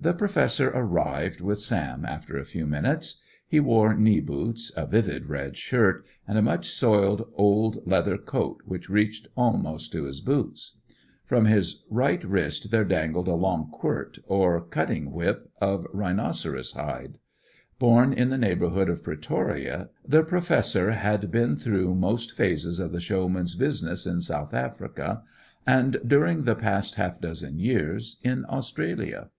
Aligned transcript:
The 0.00 0.12
Professor 0.12 0.68
arrived 0.68 1.40
with 1.40 1.60
Sam, 1.60 2.04
after 2.04 2.36
a 2.36 2.44
few 2.44 2.66
minutes. 2.66 3.20
He 3.46 3.58
wore 3.58 3.94
knee 3.96 4.20
boots, 4.20 4.70
a 4.76 4.84
vivid 4.86 5.28
red 5.30 5.56
shirt, 5.56 6.04
and 6.28 6.36
a 6.36 6.42
much 6.42 6.68
soiled 6.68 7.30
old 7.36 7.86
leather 7.86 8.18
coat 8.18 8.60
which 8.66 8.90
reached 8.90 9.28
almost 9.34 9.92
to 9.92 10.04
his 10.04 10.20
boots. 10.20 10.76
From 11.24 11.46
his 11.46 11.84
right 11.88 12.22
wrist 12.22 12.70
there 12.70 12.84
dangled 12.84 13.28
a 13.28 13.34
long 13.34 13.70
quilt, 13.70 14.18
or 14.26 14.60
cutting 14.62 15.10
whip, 15.12 15.48
of 15.60 15.86
rhinoceros 15.90 16.72
hide. 16.72 17.18
Born 17.78 18.12
in 18.12 18.28
the 18.28 18.36
neighbourhood 18.36 18.90
of 18.90 19.02
Pretoria, 19.02 19.88
the 20.06 20.22
Professor 20.22 20.90
had 20.90 21.30
been 21.30 21.56
through 21.56 21.94
most 21.94 22.32
phases 22.32 22.78
of 22.78 22.92
the 22.92 23.00
showman's 23.00 23.54
business 23.54 24.06
in 24.06 24.20
South 24.20 24.52
Africa 24.52 25.22
and, 25.66 25.96
during 26.06 26.42
the 26.44 26.56
past 26.56 26.96
half 26.96 27.22
dozen 27.22 27.58
years, 27.58 28.18
in 28.22 28.44
Australia. 28.50 29.30